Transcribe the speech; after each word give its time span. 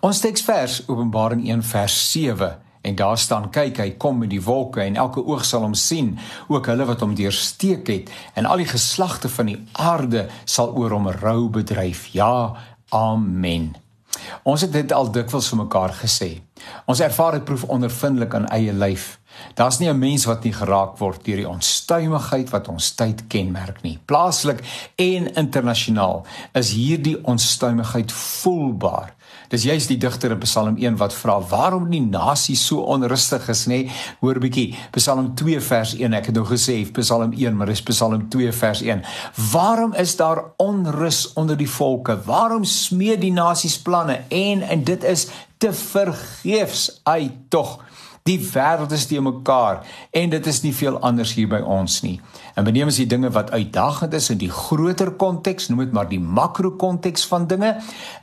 Ons 0.00 0.20
teksvers 0.22 0.82
Openbaring 0.86 1.48
1 1.48 1.62
vers 1.62 1.94
7 2.12 2.48
en 2.88 2.96
daar 2.96 3.18
staan 3.18 3.48
kyk 3.50 3.80
hy 3.82 3.88
kom 4.00 4.20
met 4.22 4.30
die 4.30 4.42
wolke 4.42 4.84
en 4.84 4.96
elke 5.00 5.24
oog 5.24 5.44
sal 5.44 5.64
hom 5.66 5.74
sien 5.74 6.14
ook 6.46 6.70
hulle 6.70 6.86
wat 6.88 7.02
hom 7.04 7.16
deursteek 7.18 7.88
het 7.90 8.12
en 8.38 8.46
al 8.46 8.62
die 8.62 8.70
geslagte 8.70 9.30
van 9.32 9.50
die 9.50 9.58
aarde 9.72 10.28
sal 10.44 10.74
oor 10.78 10.94
hom 10.94 11.10
rou 11.18 11.48
bedryf. 11.52 12.06
Ja 12.14 12.54
amen. 12.94 13.72
Ons 14.48 14.64
het 14.64 14.72
dit 14.72 14.92
al 14.94 15.10
dikwels 15.12 15.50
vir 15.50 15.62
mekaar 15.64 15.96
gesê 15.98 16.30
ons 16.86 17.00
ervaar 17.00 17.38
dit 17.38 17.44
proef 17.44 17.64
ondervindelik 17.64 18.34
aan 18.34 18.48
eie 18.54 18.72
lyf 18.72 19.18
daar's 19.54 19.78
nie 19.78 19.88
'n 19.88 19.98
mens 19.98 20.24
wat 20.24 20.44
nie 20.44 20.52
geraak 20.52 20.98
word 20.98 21.24
deur 21.24 21.36
die 21.36 21.48
onstuimigheid 21.48 22.50
wat 22.50 22.68
ons 22.68 22.94
tyd 22.94 23.26
kenmerk 23.28 23.82
nie 23.82 23.98
plaaslik 24.06 24.64
en 24.96 25.34
internasionaal 25.34 26.26
is 26.54 26.72
hierdie 26.72 27.18
onstuimigheid 27.24 28.12
voelbaar 28.12 29.14
Dis 29.48 29.64
juist 29.64 29.88
die 29.88 29.96
digter 29.96 30.34
in 30.34 30.40
Psalm 30.42 30.76
1 30.76 30.98
wat 31.00 31.14
vra 31.16 31.38
waarom 31.50 31.86
die 31.88 32.02
nasie 32.04 32.56
so 32.56 32.84
onrustig 32.92 33.46
is, 33.48 33.64
nê? 33.70 33.78
Hoor 34.20 34.40
bietjie, 34.42 34.74
Psalm 34.92 35.30
2 35.40 35.60
vers 35.64 35.94
1. 35.96 36.16
Ek 36.18 36.28
het 36.28 36.36
nou 36.36 36.44
gesê 36.50 36.76
Psalm 36.98 37.32
1, 37.32 37.56
maar 37.56 37.72
dis 37.72 37.82
Psalm 37.88 38.26
2 38.28 38.52
vers 38.52 38.82
1. 38.84 39.04
Waarom 39.52 39.96
is 39.96 40.16
daar 40.20 40.42
onrus 40.60 41.22
onder 41.32 41.56
die 41.56 41.70
volke? 41.70 42.18
Waarom 42.28 42.66
smee 42.68 43.16
die 43.16 43.32
nasies 43.32 43.78
planne 43.80 44.20
en 44.28 44.66
en 44.68 44.84
dit 44.84 45.04
is 45.08 45.28
te 45.58 45.72
vergeefs. 45.72 47.00
Ai 47.02 47.30
tog. 47.48 47.84
Die 48.28 48.36
wêreld 48.52 48.92
is 48.92 49.06
te 49.08 49.20
mekaar 49.24 49.80
en 50.12 50.30
dit 50.34 50.46
is 50.46 50.60
nie 50.60 50.74
veel 50.76 50.98
anders 51.00 51.32
hier 51.32 51.48
by 51.48 51.62
ons 51.64 52.02
nie. 52.04 52.18
En 52.58 52.66
beneem 52.66 52.90
as 52.90 52.98
die 53.00 53.06
dinge 53.08 53.30
wat 53.32 53.52
uitdagend 53.54 54.12
is 54.18 54.28
in 54.34 54.40
die 54.40 54.50
groter 54.52 55.12
konteks, 55.20 55.68
noem 55.70 55.84
dit 55.86 55.94
maar 55.96 56.08
die 56.10 56.20
makrokonteks 56.20 57.24
van 57.30 57.46
dinge, 57.48 57.70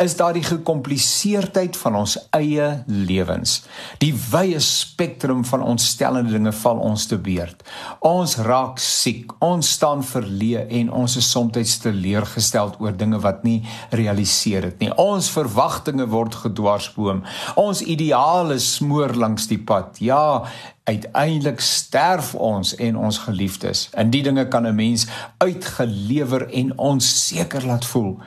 is 0.00 0.16
daar 0.18 0.34
die 0.34 0.44
gekompliseerdheid 0.46 1.76
van 1.76 1.98
ons 2.00 2.16
eie 2.34 2.68
lewens. 2.88 3.60
Die 4.02 4.14
wye 4.32 4.58
spektrum 4.64 5.44
van 5.46 5.62
ontstellende 5.62 6.32
dinge 6.32 6.54
val 6.62 6.80
ons 6.82 7.06
te 7.10 7.18
beurt. 7.20 7.62
Ons 8.00 8.38
raak 8.42 8.80
siek, 8.82 9.36
ons 9.44 9.74
staan 9.76 10.02
verleë 10.06 10.64
en 10.80 10.90
ons 11.02 11.18
is 11.20 11.30
soms 11.30 11.78
teleurgesteld 11.82 12.78
oor 12.80 12.96
dinge 12.96 13.20
wat 13.22 13.44
nie 13.44 13.60
realiseer 13.92 14.70
het 14.70 14.80
nie. 14.80 14.90
Ons 14.96 15.28
verwagtinge 15.34 16.08
word 16.10 16.40
gedwarsboom. 16.46 17.22
Ons 17.60 17.84
ideale 17.84 18.58
smoor 18.62 19.12
langs 19.18 19.46
die 19.50 19.60
pad. 19.60 19.91
Ja, 19.98 20.44
uiteindelik 20.84 21.60
sterf 21.60 22.34
ons 22.34 22.74
en 22.74 22.96
ons 22.96 23.18
geliefdes. 23.18 23.90
In 23.96 24.10
die 24.10 24.22
dinge 24.22 24.48
kan 24.48 24.66
'n 24.66 24.74
mens 24.74 25.06
uitgelewer 25.38 26.48
en 26.50 26.78
onseker 26.78 27.66
laat 27.66 27.84
voel. 27.84 28.18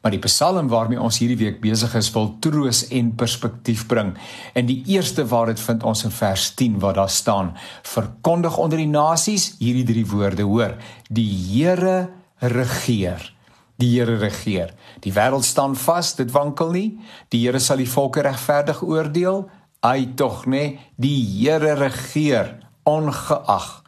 Maar 0.00 0.14
die 0.14 0.22
Psalm 0.24 0.68
waarmee 0.68 1.00
ons 1.00 1.18
hierdie 1.20 1.36
week 1.36 1.58
besig 1.60 1.94
is, 1.94 2.08
wil 2.14 2.30
troos 2.40 2.86
en 2.88 3.12
perspektief 3.20 3.84
bring. 3.86 4.14
En 4.56 4.66
die 4.66 4.80
eerste 4.88 5.26
waar 5.28 5.50
dit 5.52 5.60
vind 5.60 5.84
ons 5.84 6.04
in 6.08 6.14
vers 6.14 6.46
10 6.56 6.78
waar 6.80 6.96
daar 6.96 7.10
staan: 7.10 7.52
Verkondig 7.82 8.56
onder 8.56 8.80
die 8.80 8.88
nasies 8.88 9.54
hierdie 9.58 9.84
drie 9.84 10.06
woorde, 10.06 10.42
hoor: 10.42 10.76
Die 11.10 11.28
Here 11.28 12.08
regeer. 12.38 13.32
Die 13.76 13.92
Here 13.98 14.16
regeer. 14.16 14.72
Die 15.04 15.12
wêreld 15.12 15.44
staan 15.44 15.76
vas, 15.76 16.14
dit 16.16 16.32
wankel 16.32 16.72
nie. 16.72 16.88
Die 17.28 17.44
Here 17.44 17.60
sal 17.60 17.76
die 17.76 17.88
volke 17.88 18.24
regverdig 18.24 18.80
oordeel. 18.82 19.50
Ai 19.80 20.12
tog 20.14 20.44
nê, 20.44 20.76
die 21.00 21.24
Here 21.24 21.72
regeer 21.74 22.58
ongeag 22.84 23.80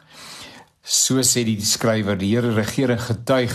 So 0.83 1.21
sê 1.23 1.45
die 1.47 1.55
skrywer, 1.63 2.17
die 2.19 2.33
Here 2.33 2.49
regeer 2.57 2.91
en 2.91 2.99
getuig 2.99 3.53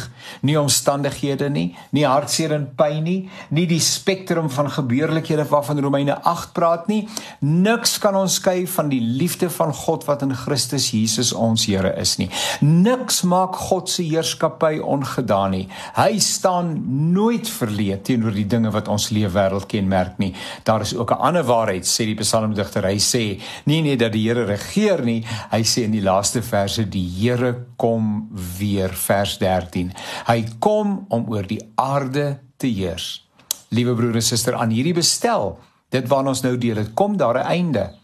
nie 0.49 0.55
omstandighede 0.57 1.51
nie, 1.53 1.75
nie 1.93 2.07
hartseer 2.09 2.55
en 2.57 2.63
pyn 2.79 3.03
nie, 3.05 3.19
nie 3.53 3.67
die 3.69 3.83
spektrum 3.85 4.47
van 4.49 4.71
gebeurlikhede 4.73 5.45
waarvan 5.51 5.83
Romeine 5.85 6.17
8 6.25 6.55
praat 6.57 6.87
nie. 6.89 7.03
Niks 7.45 7.99
kan 8.01 8.17
ons 8.17 8.39
skei 8.41 8.63
van 8.73 8.89
die 8.89 9.03
liefde 9.05 9.51
van 9.53 9.75
God 9.77 10.07
wat 10.09 10.25
in 10.25 10.33
Christus 10.33 10.87
Jesus 10.95 11.35
ons 11.37 11.67
Here 11.69 11.91
is 12.01 12.15
nie. 12.17 12.31
Niks 12.65 13.21
maak 13.29 13.61
God 13.69 13.93
se 13.93 14.07
heerskappy 14.09 14.81
ongedaan 14.81 15.53
nie. 15.53 15.69
Hy 15.99 16.17
staan 16.25 16.73
nooit 17.13 17.45
verleë 17.59 18.01
teenoor 18.09 18.33
die 18.41 18.47
dinge 18.49 18.73
wat 18.73 18.89
ons 18.89 19.11
lewe 19.13 19.35
wêreld 19.37 19.69
kenmerk 19.69 20.17
nie. 20.17 20.33
Daar 20.65 20.81
is 20.81 20.97
ook 20.97 21.13
'n 21.13 21.21
ander 21.29 21.45
waarheid 21.45 21.85
sê 21.85 22.09
die 22.09 22.17
psalmdigter. 22.17 22.89
Hy 22.89 22.97
sê 22.97 23.37
nie 23.67 23.83
net 23.83 23.99
dat 23.99 24.13
die 24.17 24.25
Here 24.25 24.47
regeer 24.47 25.05
nie, 25.05 25.27
hy 25.53 25.63
sê 25.63 25.85
in 25.85 25.93
die 25.93 26.01
laaste 26.01 26.41
verse 26.41 26.89
die 26.89 27.18
Here 27.19 27.67
kom 27.77 28.29
weer 28.59 28.95
vers 28.95 29.39
13. 29.39 29.93
Hy 30.27 30.45
kom 30.59 31.07
om 31.09 31.27
oor 31.29 31.47
die 31.47 31.61
aarde 31.75 32.39
te 32.57 32.71
heers. 32.71 33.27
Liewe 33.75 33.95
broer 33.95 34.15
en 34.15 34.25
suster, 34.25 34.55
aan 34.55 34.71
hierdie 34.73 34.95
bestel, 34.97 35.59
dit 35.93 36.07
waarna 36.09 36.33
ons 36.33 36.43
nou 36.45 36.55
deel, 36.59 36.75
dit 36.75 36.95
kom 36.95 37.17
daar 37.17 37.39
'n 37.39 37.47
einde. 37.47 37.95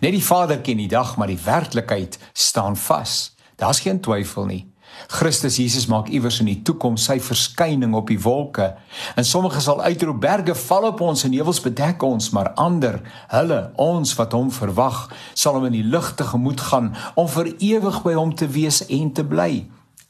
Net 0.00 0.12
die 0.12 0.24
Vader 0.24 0.58
ken 0.60 0.76
die 0.76 0.88
dag, 0.88 1.16
maar 1.16 1.26
die 1.26 1.44
werklikheid 1.44 2.18
staan 2.32 2.76
vas. 2.76 3.34
Daar's 3.56 3.80
geen 3.80 4.00
twyfel 4.00 4.46
nie. 4.46 4.73
Christus 5.08 5.58
Jesus 5.60 5.86
maak 5.86 6.08
iewers 6.08 6.40
in 6.40 6.48
die 6.48 6.60
toekoms 6.66 7.04
sy 7.08 7.18
verskyning 7.22 7.94
op 7.94 8.08
die 8.10 8.20
wolke. 8.20 8.72
En 9.18 9.26
sommige 9.26 9.60
sal 9.60 9.82
uitroep 9.84 10.20
berge 10.20 10.56
val 10.64 10.88
op 10.90 11.02
ons 11.04 11.24
en 11.26 11.36
heuwels 11.36 11.60
bedek 11.64 12.02
ons, 12.02 12.30
maar 12.36 12.52
ander, 12.60 13.00
hulle, 13.32 13.60
ons 13.80 14.14
wat 14.18 14.34
hom 14.36 14.50
verwag, 14.54 15.06
sal 15.34 15.58
hom 15.58 15.68
in 15.68 15.78
die 15.78 15.86
lig 15.86 16.10
tegemoet 16.18 16.66
gaan 16.70 16.94
om 17.20 17.28
vir 17.30 17.52
ewig 17.58 18.02
by 18.04 18.16
hom 18.16 18.34
te 18.34 18.48
wees 18.50 18.84
en 18.88 19.12
te 19.14 19.26
bly. 19.26 19.64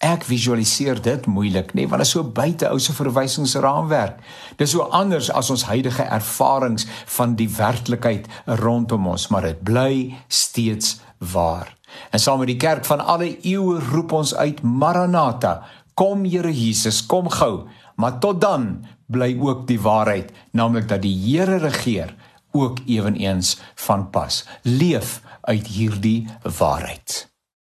Ek 0.05 0.27
visualiseer 0.29 0.99
dit 1.01 1.27
moeilik, 1.31 1.71
nê, 1.73 1.85
nee, 1.85 1.89
want 1.89 2.03
dit 2.03 2.09
is 2.09 2.13
so 2.17 2.27
buite 2.37 2.69
ou 2.69 2.81
se 2.83 2.93
verwysingsraamwerk. 2.93 4.19
Dis 4.61 4.75
so 4.75 4.85
anders 4.93 5.31
as 5.33 5.49
ons 5.55 5.65
huidige 5.71 6.05
ervarings 6.05 6.85
van 7.17 7.39
die 7.39 7.49
werklikheid 7.49 8.29
rondom 8.61 9.09
ons, 9.15 9.31
maar 9.33 9.49
dit 9.49 9.63
bly 9.65 9.95
steeds 10.29 10.99
waar. 11.33 11.73
En 12.11 12.21
saam 12.21 12.39
met 12.39 12.51
die 12.53 12.61
kerk 12.61 12.85
van 12.85 13.01
alle 13.01 13.37
eeue 13.43 13.81
roep 13.91 14.13
ons 14.13 14.35
uit 14.35 14.63
Maranatha, 14.63 15.63
kom 15.95 16.25
Here 16.25 16.53
Jesus, 16.53 17.07
kom 17.07 17.29
gou. 17.31 17.67
Maar 17.97 18.19
tot 18.19 18.41
dan 18.41 18.85
bly 19.07 19.37
ook 19.41 19.67
die 19.67 19.81
waarheid, 19.81 20.33
naamlik 20.51 20.89
dat 20.89 21.03
die 21.03 21.15
Here 21.15 21.57
regeer, 21.57 22.15
ook 22.55 22.79
ewenigs 22.87 23.59
van 23.75 24.11
pas. 24.11 24.45
Leef 24.63 25.21
uit 25.41 25.67
hierdie 25.67 26.27
waarheid. 26.59 27.34